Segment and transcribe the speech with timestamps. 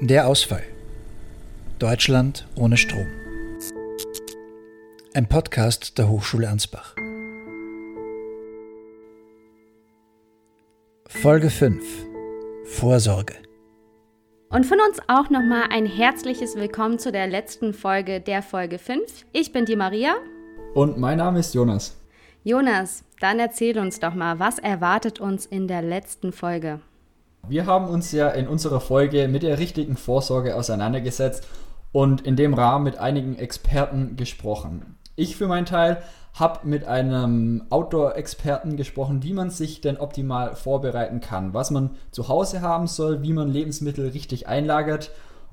[0.00, 0.64] Der Ausfall.
[1.78, 3.06] Deutschland ohne Strom.
[5.14, 6.96] Ein Podcast der Hochschule Ansbach.
[11.06, 11.84] Folge 5.
[12.64, 13.34] Vorsorge.
[14.50, 19.26] Und von uns auch nochmal ein herzliches Willkommen zu der letzten Folge der Folge 5.
[19.32, 20.16] Ich bin die Maria.
[20.74, 21.96] Und mein Name ist Jonas.
[22.42, 26.80] Jonas, dann erzähl uns doch mal, was erwartet uns in der letzten Folge?
[27.48, 31.46] Wir haben uns ja in unserer Folge mit der richtigen Vorsorge auseinandergesetzt
[31.92, 34.96] und in dem Rahmen mit einigen Experten gesprochen.
[35.14, 36.02] Ich für meinen Teil
[36.32, 42.28] habe mit einem Outdoor-Experten gesprochen, wie man sich denn optimal vorbereiten kann, was man zu
[42.28, 45.10] Hause haben soll, wie man Lebensmittel richtig einlagert.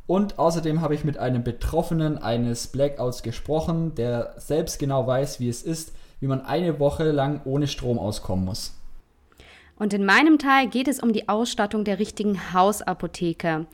[0.08, 5.50] Und außerdem habe ich mit einem Betroffenen eines Blackouts gesprochen, der selbst genau weiß, wie
[5.50, 8.74] es ist, wie man eine Woche lang ohne Strom auskommen muss.
[9.82, 13.66] Und in meinem Teil geht es um die Ausstattung der richtigen Hausapotheke.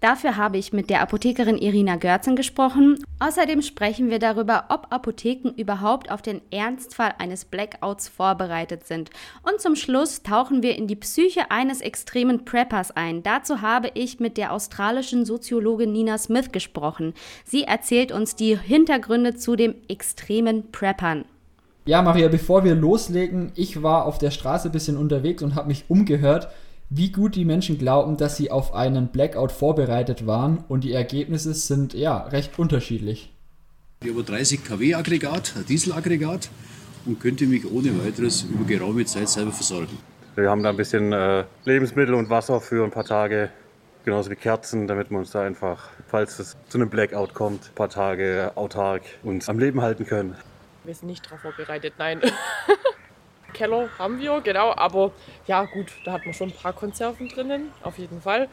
[0.00, 2.98] Dafür habe ich mit der Apothekerin Irina Görzen gesprochen.
[3.20, 9.10] Außerdem sprechen wir darüber, ob Apotheken überhaupt auf den Ernstfall eines Blackouts vorbereitet sind.
[9.44, 13.22] Und zum Schluss tauchen wir in die Psyche eines extremen Preppers ein.
[13.22, 17.14] Dazu habe ich mit der australischen Soziologin Nina Smith gesprochen.
[17.44, 21.24] Sie erzählt uns die Hintergründe zu dem extremen Preppern.
[21.84, 25.66] Ja, Maria, bevor wir loslegen, ich war auf der Straße ein bisschen unterwegs und habe
[25.66, 26.48] mich umgehört,
[26.90, 31.54] wie gut die Menschen glauben, dass sie auf einen Blackout vorbereitet waren und die Ergebnisse
[31.54, 33.32] sind ja recht unterschiedlich.
[34.04, 36.50] Ich habe 30 kW Aggregat, ein Dieselaggregat
[37.04, 39.98] und könnte mich ohne weiteres über geraume Zeit selber versorgen.
[40.36, 43.50] Wir haben da ein bisschen äh, Lebensmittel und Wasser für ein paar Tage,
[44.04, 47.74] genauso wie Kerzen, damit wir uns da einfach, falls es zu einem Blackout kommt, ein
[47.74, 50.36] paar Tage autark uns am Leben halten können.
[50.84, 52.20] Wir sind nicht darauf vorbereitet, nein.
[53.52, 55.12] Keller haben wir, genau, aber
[55.46, 58.48] ja gut, da hat man schon ein paar Konserven drinnen, auf jeden Fall.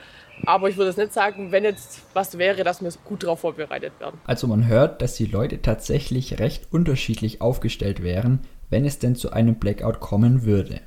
[0.45, 3.93] Aber ich würde es nicht sagen, wenn jetzt was wäre, dass wir gut darauf vorbereitet
[3.99, 4.19] werden.
[4.25, 9.31] Also man hört, dass die Leute tatsächlich recht unterschiedlich aufgestellt wären, wenn es denn zu
[9.31, 10.81] einem Blackout kommen würde.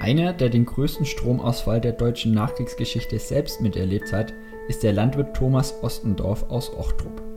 [0.00, 4.32] Einer, der den größten Stromausfall der deutschen Nachkriegsgeschichte selbst miterlebt hat,
[4.68, 7.33] ist der Landwirt Thomas Ostendorf aus Ochtrup.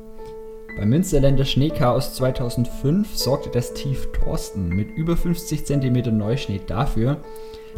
[0.77, 7.17] Beim Münsterländer Schneechaos 2005 sorgte das Tief Thorsten mit über 50 cm Neuschnee dafür,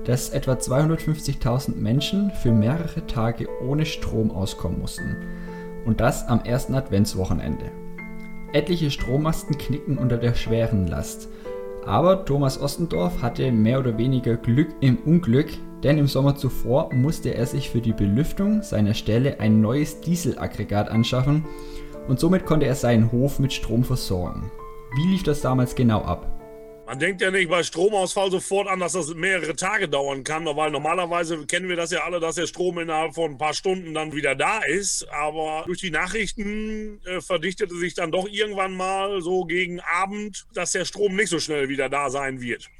[0.06, 5.16] dass etwa 250.000 Menschen für mehrere Tage ohne Strom auskommen mussten.
[5.86, 7.72] Und das am ersten Adventswochenende.
[8.52, 11.30] Etliche Strommasten knicken unter der schweren Last.
[11.86, 15.48] Aber Thomas Ostendorf hatte mehr oder weniger Glück im Unglück,
[15.84, 20.90] denn im Sommer zuvor musste er sich für die Belüftung seiner Stelle ein neues Dieselaggregat
[20.90, 21.46] anschaffen
[22.08, 24.52] und somit konnte er seinen Hof mit Strom versorgen.
[24.96, 26.40] Wie lief das damals genau ab?
[26.90, 30.72] Man denkt ja nicht bei Stromausfall sofort an, dass das mehrere Tage dauern kann, weil
[30.72, 34.12] normalerweise kennen wir das ja alle, dass der Strom innerhalb von ein paar Stunden dann
[34.12, 35.08] wieder da ist.
[35.12, 40.72] Aber durch die Nachrichten äh, verdichtete sich dann doch irgendwann mal so gegen Abend, dass
[40.72, 42.72] der Strom nicht so schnell wieder da sein wird.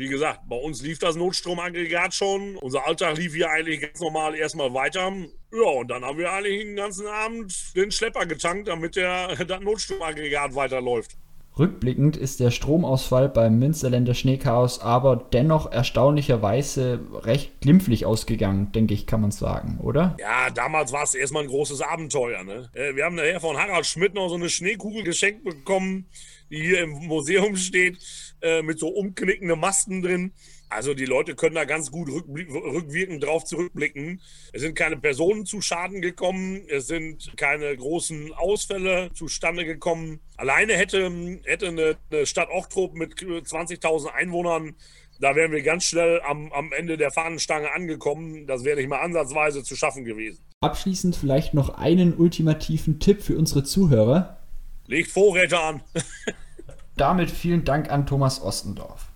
[0.00, 2.56] Wie gesagt, bei uns lief das Notstromaggregat schon.
[2.56, 5.12] Unser Alltag lief hier eigentlich ganz normal erstmal weiter.
[5.52, 9.60] Ja, und dann haben wir eigentlich den ganzen Abend den Schlepper getankt, damit der, das
[9.60, 11.18] Notstromaggregat weiterläuft.
[11.58, 19.06] Rückblickend ist der Stromausfall beim Münsterländer Schneechaos aber dennoch erstaunlicherweise recht glimpflich ausgegangen, denke ich,
[19.06, 20.16] kann man sagen, oder?
[20.18, 22.44] Ja, damals war es erstmal ein großes Abenteuer.
[22.44, 22.70] Ne?
[22.72, 26.06] Äh, wir haben daher von Harald Schmidt noch so eine Schneekugel geschenkt bekommen,
[26.50, 27.98] die hier im Museum steht,
[28.40, 30.32] äh, mit so umknickenden Masten drin.
[30.70, 34.22] Also die Leute können da ganz gut rückwirkend drauf zurückblicken.
[34.52, 40.20] Es sind keine Personen zu Schaden gekommen, es sind keine großen Ausfälle zustande gekommen.
[40.36, 44.76] Alleine hätte, hätte eine, eine Stadt Ochtrup mit 20.000 Einwohnern,
[45.20, 48.46] da wären wir ganz schnell am, am Ende der Fahnenstange angekommen.
[48.46, 50.42] Das wäre nicht mal ansatzweise zu schaffen gewesen.
[50.60, 54.38] Abschließend vielleicht noch einen ultimativen Tipp für unsere Zuhörer.
[54.86, 55.82] Legt Vorräte an.
[56.96, 59.09] Damit vielen Dank an Thomas Ostendorf.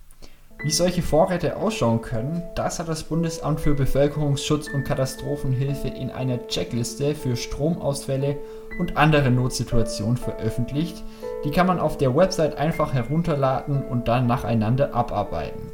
[0.65, 6.47] Wie solche Vorräte ausschauen können, das hat das Bundesamt für Bevölkerungsschutz und Katastrophenhilfe in einer
[6.47, 8.39] Checkliste für Stromausfälle
[8.79, 11.05] und andere Notsituationen veröffentlicht.
[11.45, 15.71] Die kann man auf der Website einfach herunterladen und dann nacheinander abarbeiten.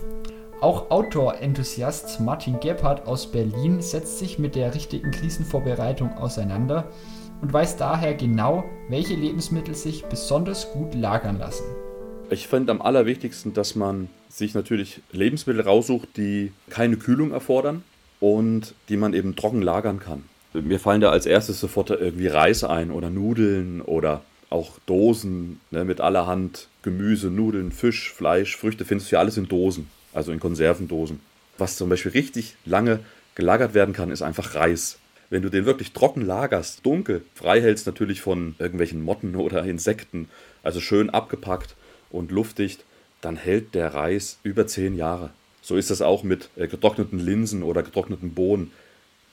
[0.60, 6.88] Auch Outdoor-Enthusiast Martin Gebhardt aus Berlin setzt sich mit der richtigen Krisenvorbereitung auseinander
[7.40, 11.64] und weiß daher genau, welche Lebensmittel sich besonders gut lagern lassen.
[12.30, 17.82] Ich finde am allerwichtigsten, dass man sich natürlich Lebensmittel raussucht, die keine Kühlung erfordern
[18.20, 20.22] und die man eben trocken lagern kann.
[20.52, 25.84] Mir fallen da als erstes sofort irgendwie Reis ein oder Nudeln oder auch Dosen ne,
[25.84, 30.38] mit allerhand Gemüse, Nudeln, Fisch, Fleisch, Früchte, findest du ja alles in Dosen, also in
[30.38, 31.20] Konservendosen.
[31.58, 33.00] Was zum Beispiel richtig lange
[33.34, 34.98] gelagert werden kann, ist einfach Reis.
[35.30, 40.28] Wenn du den wirklich trocken lagerst, dunkel, frei hältst natürlich von irgendwelchen Motten oder Insekten,
[40.62, 41.76] also schön abgepackt
[42.10, 42.84] und luftdicht,
[43.20, 45.30] dann hält der Reis über zehn Jahre.
[45.62, 48.72] So ist das auch mit äh, getrockneten Linsen oder getrockneten Bohnen.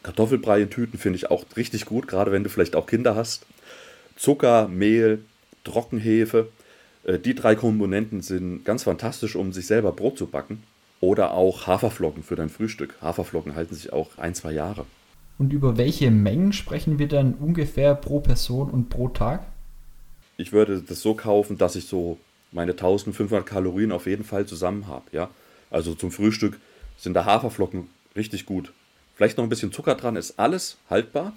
[0.04, 3.46] Kartoffelbrei in Tüten finde ich auch richtig gut, gerade wenn du vielleicht auch Kinder hast.
[4.16, 5.24] Zucker, Mehl,
[5.64, 6.50] Trockenhefe,
[7.04, 10.64] äh, die drei Komponenten sind ganz fantastisch, um sich selber Brot zu backen.
[11.00, 12.96] Oder auch Haferflocken für dein Frühstück.
[13.02, 14.86] Haferflocken halten sich auch ein, zwei Jahre.
[15.38, 19.46] Und über welche Mengen sprechen wir dann ungefähr pro Person und pro Tag?
[20.38, 22.18] Ich würde das so kaufen, dass ich so
[22.52, 25.06] meine 1500 Kalorien auf jeden Fall zusammen habe.
[25.12, 25.30] Ja?
[25.70, 26.60] Also zum Frühstück
[26.98, 28.72] sind da Haferflocken richtig gut.
[29.16, 31.34] Vielleicht noch ein bisschen Zucker dran, ist alles haltbar.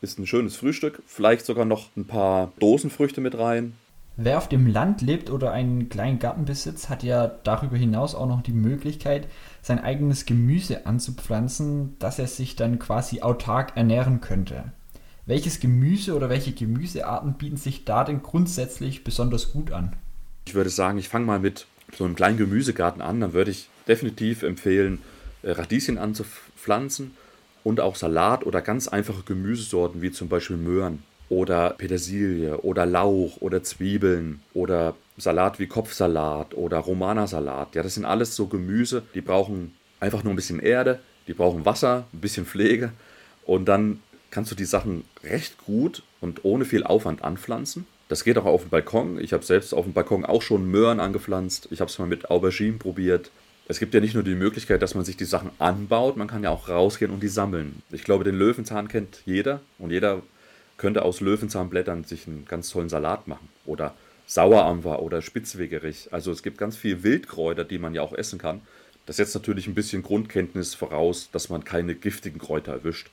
[0.00, 1.02] Ist ein schönes Frühstück.
[1.06, 3.74] Vielleicht sogar noch ein paar Dosenfrüchte mit rein.
[4.16, 8.26] Wer auf dem Land lebt oder einen kleinen Garten besitzt, hat ja darüber hinaus auch
[8.26, 9.28] noch die Möglichkeit,
[9.62, 14.72] sein eigenes Gemüse anzupflanzen, dass er sich dann quasi autark ernähren könnte.
[15.26, 19.96] Welches Gemüse oder welche Gemüsearten bieten sich da denn grundsätzlich besonders gut an?
[20.50, 21.66] Ich würde sagen, ich fange mal mit
[21.96, 23.20] so einem kleinen Gemüsegarten an.
[23.20, 25.00] Dann würde ich definitiv empfehlen,
[25.44, 27.12] äh, Radieschen anzupflanzen
[27.62, 33.36] und auch Salat oder ganz einfache Gemüsesorten wie zum Beispiel Möhren oder Petersilie oder Lauch
[33.38, 37.76] oder Zwiebeln oder Salat wie Kopfsalat oder Romana-Salat.
[37.76, 40.98] Ja, das sind alles so Gemüse, die brauchen einfach nur ein bisschen Erde,
[41.28, 42.90] die brauchen Wasser, ein bisschen Pflege
[43.46, 44.00] und dann
[44.32, 47.86] kannst du die Sachen recht gut und ohne viel Aufwand anpflanzen.
[48.10, 49.20] Das geht auch auf dem Balkon.
[49.20, 51.68] Ich habe selbst auf dem Balkon auch schon Möhren angepflanzt.
[51.70, 53.30] Ich habe es mal mit Aubergine probiert.
[53.68, 56.42] Es gibt ja nicht nur die Möglichkeit, dass man sich die Sachen anbaut, man kann
[56.42, 57.82] ja auch rausgehen und die sammeln.
[57.92, 60.22] Ich glaube, den Löwenzahn kennt jeder und jeder
[60.76, 63.48] könnte aus Löwenzahnblättern sich einen ganz tollen Salat machen.
[63.64, 63.94] Oder
[64.26, 66.08] Saueramber oder Spitzwegerich.
[66.10, 68.60] Also es gibt ganz viele Wildkräuter, die man ja auch essen kann.
[69.06, 73.08] Das setzt natürlich ein bisschen Grundkenntnis voraus, dass man keine giftigen Kräuter erwischt.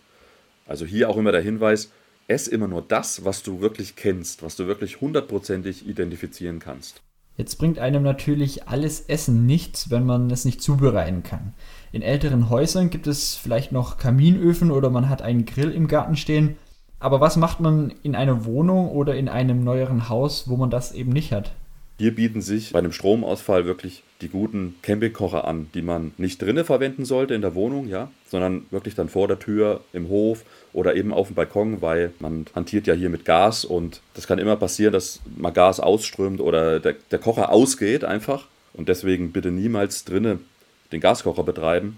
[0.65, 1.91] Also hier auch immer der Hinweis,
[2.27, 7.01] ess immer nur das, was du wirklich kennst, was du wirklich hundertprozentig identifizieren kannst.
[7.37, 11.53] Jetzt bringt einem natürlich alles Essen nichts, wenn man es nicht zubereiten kann.
[11.91, 16.15] In älteren Häusern gibt es vielleicht noch Kaminöfen oder man hat einen Grill im Garten
[16.15, 16.57] stehen.
[16.99, 20.93] Aber was macht man in einer Wohnung oder in einem neueren Haus, wo man das
[20.93, 21.51] eben nicht hat?
[21.99, 26.63] Hier bieten sich bei einem Stromausfall wirklich die guten Campingkocher an, die man nicht drinnen
[26.63, 30.95] verwenden sollte in der Wohnung, ja, sondern wirklich dann vor der Tür, im Hof oder
[30.95, 34.57] eben auf dem Balkon, weil man hantiert ja hier mit Gas und das kann immer
[34.57, 38.45] passieren, dass mal Gas ausströmt oder der, der Kocher ausgeht einfach.
[38.73, 40.45] Und deswegen bitte niemals drinnen
[40.91, 41.97] den Gaskocher betreiben,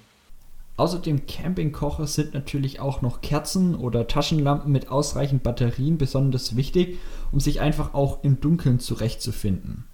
[0.80, 7.00] Außer dem Campingkocher sind natürlich auch noch Kerzen oder Taschenlampen mit ausreichend Batterien besonders wichtig,
[7.34, 9.89] um sich einfach auch im Dunkeln zurechtzufinden.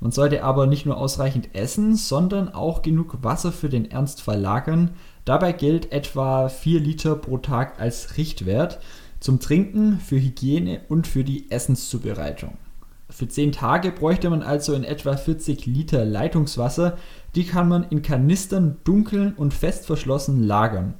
[0.00, 4.92] Man sollte aber nicht nur ausreichend essen, sondern auch genug Wasser für den Ernstfall lagern.
[5.26, 8.80] Dabei gilt etwa 4 Liter pro Tag als Richtwert
[9.20, 12.56] zum Trinken, für Hygiene und für die Essenszubereitung.
[13.10, 16.96] Für 10 Tage bräuchte man also in etwa 40 Liter Leitungswasser,
[17.34, 20.94] die kann man in Kanistern dunkel und fest verschlossen lagern.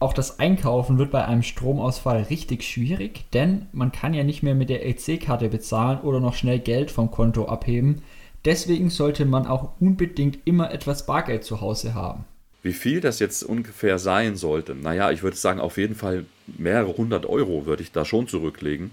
[0.00, 4.54] Auch das Einkaufen wird bei einem Stromausfall richtig schwierig, denn man kann ja nicht mehr
[4.54, 8.02] mit der EC-Karte bezahlen oder noch schnell Geld vom Konto abheben.
[8.44, 12.24] Deswegen sollte man auch unbedingt immer etwas Bargeld zu Hause haben.
[12.62, 16.96] Wie viel das jetzt ungefähr sein sollte, naja, ich würde sagen, auf jeden Fall mehrere
[16.96, 18.90] hundert Euro würde ich da schon zurücklegen.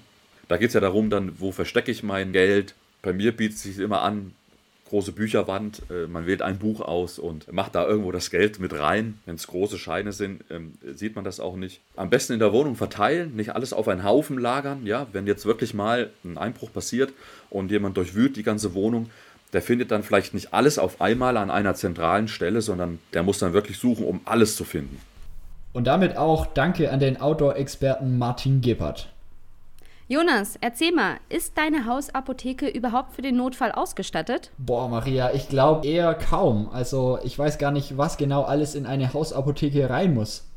[0.47, 2.75] Da geht es ja darum, dann, wo verstecke ich mein Geld?
[3.01, 4.33] Bei mir bietet es sich immer an,
[4.91, 8.77] große Bücherwand, äh, man wählt ein Buch aus und macht da irgendwo das Geld mit
[8.77, 9.19] rein.
[9.25, 11.79] Wenn es große Scheine sind, ähm, sieht man das auch nicht.
[11.95, 14.85] Am besten in der Wohnung verteilen, nicht alles auf einen Haufen lagern.
[14.85, 17.13] Ja, wenn jetzt wirklich mal ein Einbruch passiert
[17.49, 19.09] und jemand durchwühlt die ganze Wohnung,
[19.53, 23.39] der findet dann vielleicht nicht alles auf einmal an einer zentralen Stelle, sondern der muss
[23.39, 24.99] dann wirklich suchen, um alles zu finden.
[25.73, 29.09] Und damit auch Danke an den Outdoor-Experten Martin Gebhardt.
[30.11, 34.51] Jonas, erzähl mal, ist deine Hausapotheke überhaupt für den Notfall ausgestattet?
[34.57, 36.69] Boah, Maria, ich glaube eher kaum.
[36.73, 40.50] Also ich weiß gar nicht, was genau alles in eine Hausapotheke rein muss.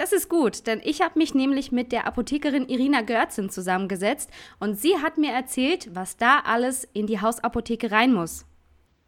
[0.00, 4.76] Das ist gut, denn ich habe mich nämlich mit der Apothekerin Irina Görzen zusammengesetzt und
[4.76, 8.46] sie hat mir erzählt, was da alles in die Hausapotheke rein muss.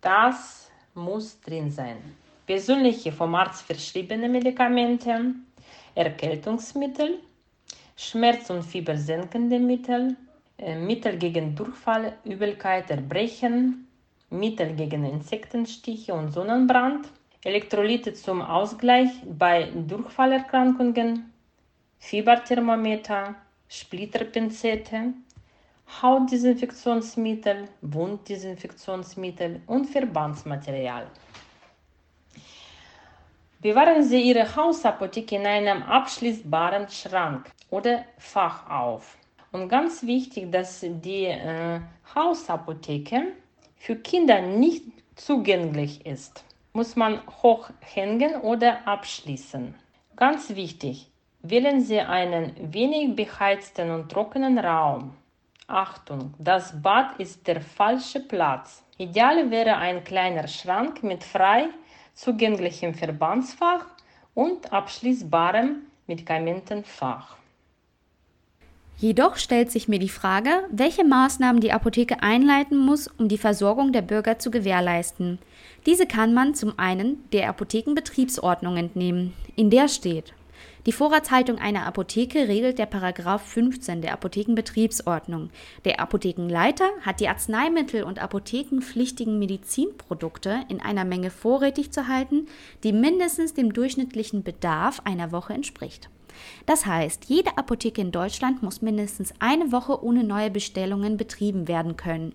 [0.02, 1.96] Das muss drin sein.
[2.44, 5.34] Persönliche vom Arzt verschriebene Medikamente,
[5.94, 7.20] Erkältungsmittel,
[7.96, 10.14] Schmerz- und fiebersenkende Mittel,
[10.58, 13.88] äh, Mittel gegen Durchfall, Übelkeit, Erbrechen,
[14.28, 17.08] Mittel gegen Insektenstiche und Sonnenbrand,
[17.44, 21.32] Elektrolyte zum Ausgleich bei Durchfallerkrankungen,
[21.98, 23.34] Fieberthermometer,
[23.68, 25.14] Splitterpinzette,
[26.00, 31.08] Hautdesinfektionsmittel, Wunddesinfektionsmittel und Verbandsmaterial.
[33.60, 39.16] Bewahren Sie Ihre Hausapotheke in einem abschließbaren Schrank oder Fach auf.
[39.50, 41.80] Und ganz wichtig, dass die äh,
[42.14, 43.32] Hausapotheke
[43.76, 44.84] für Kinder nicht
[45.16, 46.44] zugänglich ist.
[46.72, 49.74] Muss man hochhängen oder abschließen.
[50.16, 51.10] Ganz wichtig,
[51.42, 55.14] wählen Sie einen wenig beheizten und trockenen Raum.
[55.66, 58.82] Achtung, das Bad ist der falsche Platz.
[58.98, 61.68] Ideal wäre ein kleiner Schrank mit frei
[62.14, 63.86] zugänglichem Verbandsfach
[64.34, 67.36] und abschließbarem Medikamentenfach.
[68.98, 73.92] Jedoch stellt sich mir die Frage, welche Maßnahmen die Apotheke einleiten muss, um die Versorgung
[73.92, 75.38] der Bürger zu gewährleisten.
[75.86, 80.32] Diese kann man zum einen der Apothekenbetriebsordnung entnehmen, in der steht,
[80.86, 85.50] die Vorratshaltung einer Apotheke regelt der Paragraph 15 der Apothekenbetriebsordnung.
[85.84, 92.46] Der Apothekenleiter hat die Arzneimittel und apothekenpflichtigen Medizinprodukte in einer Menge vorrätig zu halten,
[92.82, 96.10] die mindestens dem durchschnittlichen Bedarf einer Woche entspricht.
[96.66, 101.96] Das heißt, jede Apotheke in Deutschland muss mindestens eine Woche ohne neue Bestellungen betrieben werden
[101.96, 102.32] können.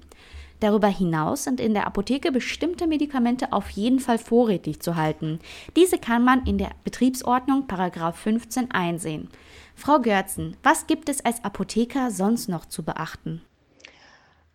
[0.60, 5.40] Darüber hinaus sind in der Apotheke bestimmte Medikamente auf jeden Fall vorrätig zu halten.
[5.76, 9.30] Diese kann man in der Betriebsordnung Paragraph 15 einsehen.
[9.76, 13.42] Frau Görzen, was gibt es als Apotheker sonst noch zu beachten?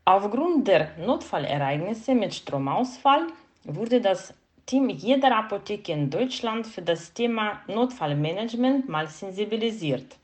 [0.04, 3.28] Aufgrund der Notfallereignisse mit Stromausfall
[3.62, 4.34] wurde das
[4.66, 10.16] Team jeder Apotheke in Deutschland für das Thema Notfallmanagement mal sensibilisiert.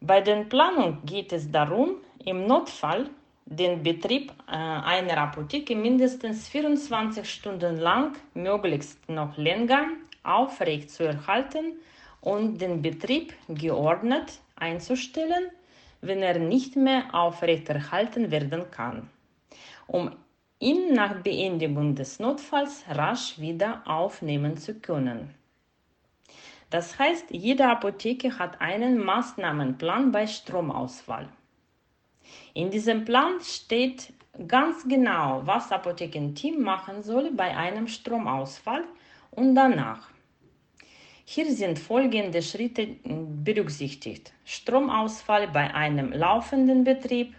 [0.00, 3.10] Bei der Planung geht es darum, im Notfall
[3.56, 9.88] den Betrieb äh, einer Apotheke mindestens 24 Stunden lang, möglichst noch länger,
[10.22, 11.76] aufrecht zu erhalten
[12.20, 15.50] und den Betrieb geordnet einzustellen,
[16.00, 19.10] wenn er nicht mehr aufrechterhalten werden kann,
[19.86, 20.12] um
[20.58, 25.34] ihn nach Beendigung des Notfalls rasch wieder aufnehmen zu können.
[26.70, 31.28] Das heißt, jede Apotheke hat einen Maßnahmenplan bei Stromausfall.
[32.54, 34.12] In diesem Plan steht
[34.46, 38.84] ganz genau, was Apothekenteam machen soll bei einem Stromausfall
[39.30, 40.10] und danach.
[41.24, 44.32] Hier sind folgende Schritte berücksichtigt.
[44.44, 47.34] Stromausfall bei einem laufenden Betrieb,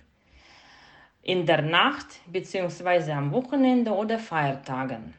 [1.21, 3.11] in der Nacht bzw.
[3.11, 5.13] am Wochenende oder Feiertagen,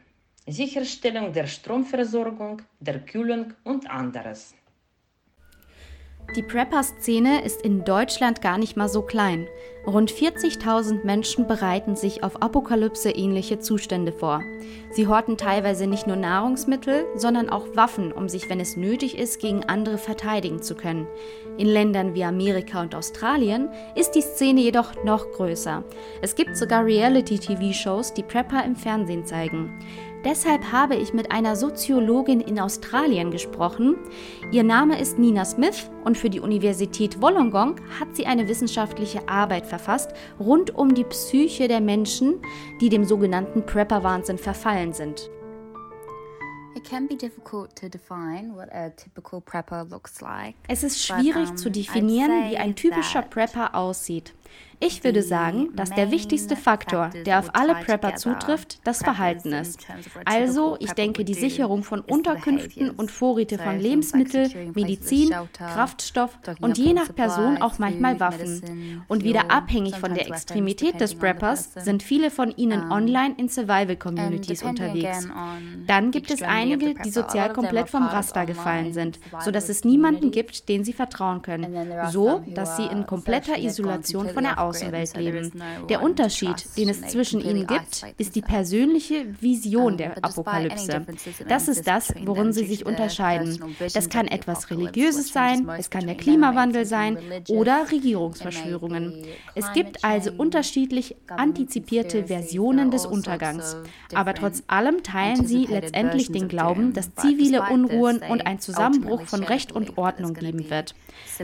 [0.45, 4.53] Sicherstellung der Stromversorgung, der Kühlung und anderes.
[6.33, 9.47] Die Prepper-Szene ist in Deutschland gar nicht mal so klein.
[9.87, 14.41] Rund 40.000 Menschen bereiten sich auf Apokalypse-ähnliche Zustände vor.
[14.91, 19.39] Sie horten teilweise nicht nur Nahrungsmittel, sondern auch Waffen, um sich, wenn es nötig ist,
[19.39, 21.07] gegen andere verteidigen zu können.
[21.57, 25.83] In Ländern wie Amerika und Australien ist die Szene jedoch noch größer.
[26.21, 29.69] Es gibt sogar Reality-TV-Shows, die Prepper im Fernsehen zeigen.
[30.25, 33.95] Deshalb habe ich mit einer Soziologin in Australien gesprochen.
[34.51, 39.67] Ihr Name ist Nina Smith und für die Universität Wollongong hat sie eine wissenschaftliche Arbeit
[39.67, 42.41] verfasst rund um die Psyche der Menschen,
[42.81, 45.29] die dem sogenannten Prepper-Wahnsinn verfallen sind.
[50.67, 54.33] Es ist schwierig zu definieren, wie ein typischer Prepper aussieht.
[54.79, 59.79] Ich würde sagen, dass der wichtigste Faktor, der auf alle Prepper zutrifft, das Verhalten ist.
[60.25, 66.93] Also, ich denke, die Sicherung von Unterkünften und Vorräte von Lebensmitteln, Medizin, Kraftstoff und je
[66.93, 69.03] nach Person auch manchmal Waffen.
[69.07, 74.63] Und wieder abhängig von der Extremität des Preppers sind viele von ihnen online in Survival-Communities
[74.63, 75.27] unterwegs.
[75.87, 80.67] Dann gibt es einige, die sozial komplett vom Raster gefallen sind, sodass es niemanden gibt,
[80.67, 81.75] den sie vertrauen können.
[82.11, 85.51] So, dass sie in kompletter Isolation von der Außenwelt leben.
[85.89, 91.05] Der Unterschied, den es zwischen ihnen gibt, ist die persönliche Vision der Apokalypse.
[91.47, 93.75] Das ist das, worin sie sich unterscheiden.
[93.93, 97.17] Das kann etwas Religiöses sein, es kann der Klimawandel sein
[97.49, 99.25] oder Regierungsverschwörungen.
[99.55, 103.77] Es gibt also unterschiedlich antizipierte Versionen des Untergangs.
[104.13, 109.43] Aber trotz allem teilen sie letztendlich den Glauben, dass zivile Unruhen und ein Zusammenbruch von
[109.43, 110.95] Recht und Ordnung geben wird.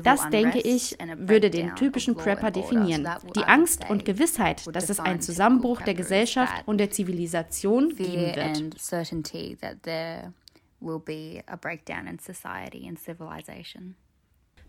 [0.03, 2.80] Das, denke ich, würde den typischen Prepper definieren.
[2.87, 8.81] Die Angst und Gewissheit, dass es einen Zusammenbruch der Gesellschaft und der Zivilisation geben wird.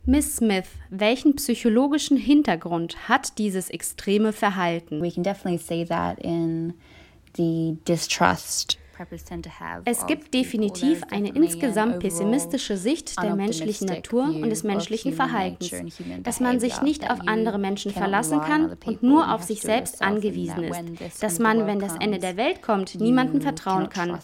[0.05, 5.01] Miss Smith, welchen psychologischen Hintergrund hat dieses extreme Verhalten?
[5.01, 6.75] We can definitely see that in
[7.37, 8.79] the distrust
[9.85, 15.73] Es gibt definitiv eine insgesamt pessimistische Sicht der menschlichen Natur und des menschlichen Verhaltens,
[16.23, 20.65] dass man sich nicht auf andere Menschen verlassen kann und nur auf sich selbst angewiesen
[20.65, 24.19] ist, dass man, wenn das Ende der Welt kommt, niemandem vertrauen kann.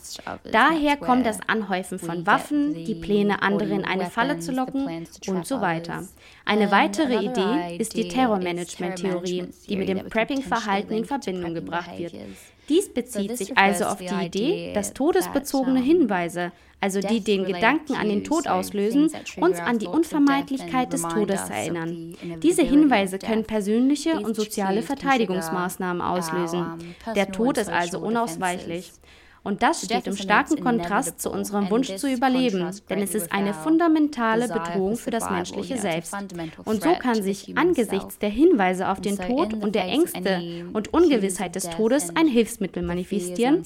[0.50, 5.46] Daher kommt das Anhäufen von Waffen, die Pläne, andere in eine Falle zu locken und
[5.46, 6.04] so weiter.
[6.44, 12.14] Eine weitere Idee ist die Terrormanagement-Theorie, die mit dem Prepping-Verhalten in Verbindung gebracht wird.
[12.68, 18.08] Dies bezieht sich also auf die Idee, dass todesbezogene Hinweise, also die den Gedanken an
[18.08, 19.10] den Tod auslösen,
[19.40, 22.14] uns an die Unvermeidlichkeit des Todes erinnern.
[22.42, 26.94] Diese Hinweise können persönliche und soziale Verteidigungsmaßnahmen auslösen.
[27.14, 28.92] Der Tod ist also unausweichlich.
[29.42, 33.54] Und das steht im starken Kontrast zu unserem Wunsch zu überleben, denn es ist eine
[33.54, 36.14] fundamentale Bedrohung für das menschliche Selbst.
[36.64, 41.54] Und so kann sich angesichts der Hinweise auf den Tod und der Ängste und Ungewissheit
[41.54, 43.62] des Todes ein Hilfsmittel manifestieren,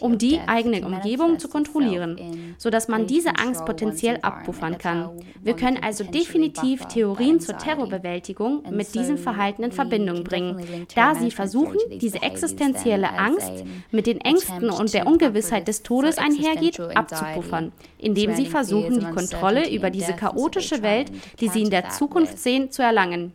[0.00, 5.10] um die eigene Umgebung zu kontrollieren, sodass man diese Angst potenziell abpuffern kann.
[5.42, 11.30] Wir können also definitiv Theorien zur Terrorbewältigung mit diesem Verhalten in Verbindung bringen, da sie
[11.30, 18.34] versuchen, diese existenzielle Angst mit den Ängsten und der Ungewissheit des Todes einhergeht, abzupuffern, indem
[18.34, 22.82] sie versuchen, die Kontrolle über diese chaotische Welt, die sie in der Zukunft sehen, zu
[22.82, 23.32] erlangen.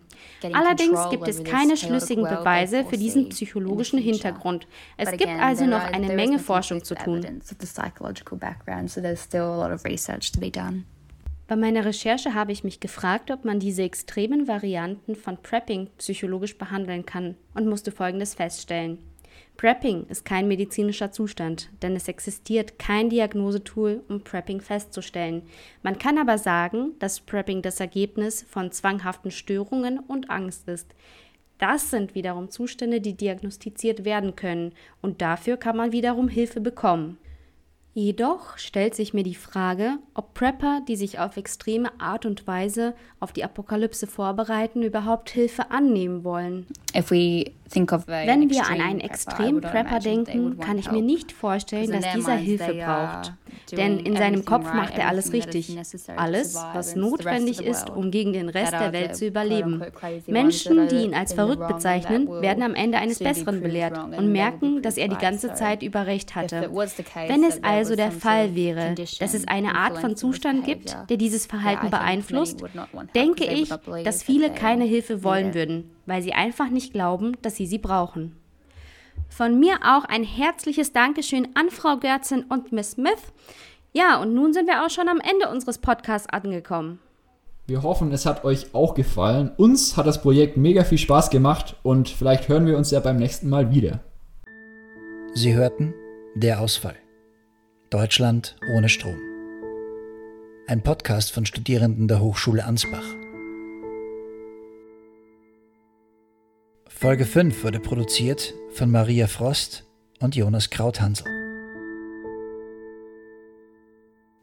[0.53, 4.67] Allerdings gibt es keine schlüssigen Beweise für diesen psychologischen Hintergrund.
[4.97, 7.41] Es gibt also noch eine Menge Forschung zu tun.
[11.47, 16.57] Bei meiner Recherche habe ich mich gefragt, ob man diese extremen Varianten von Prepping psychologisch
[16.59, 18.99] behandeln kann und musste Folgendes feststellen.
[19.57, 25.43] Prepping ist kein medizinischer Zustand, denn es existiert kein Diagnosetool, um Prepping festzustellen.
[25.83, 30.87] Man kann aber sagen, dass Prepping das Ergebnis von zwanghaften Störungen und Angst ist.
[31.57, 37.17] Das sind wiederum Zustände, die diagnostiziert werden können, und dafür kann man wiederum Hilfe bekommen.
[37.93, 42.93] Jedoch stellt sich mir die Frage, ob Prepper, die sich auf extreme Art und Weise
[43.19, 46.67] auf die Apokalypse vorbereiten, überhaupt Hilfe annehmen wollen.
[46.93, 52.73] Wenn wir an einen extremen Prepper denken, kann ich mir nicht vorstellen, dass dieser Hilfe
[52.75, 53.33] braucht.
[53.71, 55.77] Denn in seinem Kopf macht er alles richtig.
[56.15, 59.83] Alles, was notwendig ist, um gegen den Rest der Welt zu überleben.
[60.27, 64.97] Menschen, die ihn als verrückt bezeichnen, werden am Ende eines Besseren belehrt und merken, dass
[64.97, 66.69] er die ganze Zeit über Recht hatte.
[67.27, 71.45] Wenn es also der Fall wäre, dass es eine Art von Zustand gibt, der dieses
[71.45, 72.63] Verhalten beeinflusst,
[73.15, 73.69] denke ich,
[74.03, 78.35] dass viele keine Hilfe wollen würden, weil sie einfach nicht glauben, dass sie sie brauchen.
[79.29, 83.31] Von mir auch ein herzliches Dankeschön an Frau Görzin und Miss Smith.
[83.93, 86.99] Ja, und nun sind wir auch schon am Ende unseres Podcasts angekommen.
[87.67, 89.51] Wir hoffen, es hat euch auch gefallen.
[89.55, 93.17] Uns hat das Projekt mega viel Spaß gemacht und vielleicht hören wir uns ja beim
[93.17, 93.99] nächsten Mal wieder.
[95.35, 95.93] Sie hörten
[96.35, 96.95] Der Ausfall.
[97.91, 99.17] Deutschland ohne Strom.
[100.67, 103.05] Ein Podcast von Studierenden der Hochschule Ansbach.
[106.99, 109.85] Folge 5 wurde produziert von Maria Frost
[110.19, 111.25] und Jonas Krauthansel.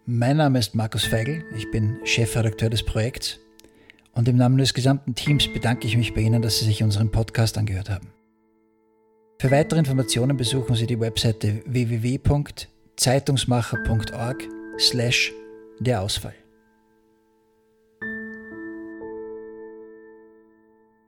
[0.07, 3.39] Mein Name ist Markus Feigl, ich bin Chefredakteur des Projekts
[4.15, 7.11] und im Namen des gesamten Teams bedanke ich mich bei Ihnen, dass Sie sich unseren
[7.11, 8.09] Podcast angehört haben.
[9.39, 15.31] Für weitere Informationen besuchen Sie die Webseite www.zeitungsmacher.org slash
[15.79, 16.33] der Ausfall.